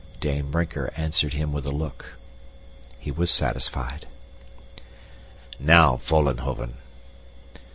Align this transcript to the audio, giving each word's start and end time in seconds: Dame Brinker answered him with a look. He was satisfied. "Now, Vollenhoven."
Dame 0.19 0.49
Brinker 0.49 0.91
answered 0.97 1.33
him 1.35 1.53
with 1.53 1.63
a 1.67 1.71
look. 1.71 2.13
He 2.97 3.11
was 3.11 3.29
satisfied. 3.29 4.07
"Now, 5.59 5.97
Vollenhoven." 5.97 6.77